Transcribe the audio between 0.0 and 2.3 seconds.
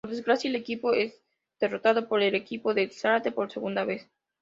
Por desgracia, el equipo es derrotado por